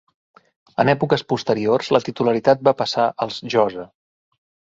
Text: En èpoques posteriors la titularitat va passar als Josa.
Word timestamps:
En 0.83 0.89
èpoques 0.93 1.23
posteriors 1.33 1.91
la 1.97 2.01
titularitat 2.07 2.65
va 2.69 2.75
passar 2.81 3.07
als 3.27 3.39
Josa. 3.57 3.87